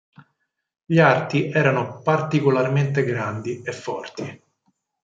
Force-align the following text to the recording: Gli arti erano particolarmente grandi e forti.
Gli 0.83 0.97
arti 0.97 1.51
erano 1.51 2.01
particolarmente 2.01 3.03
grandi 3.03 3.61
e 3.61 3.71
forti. 3.71 4.41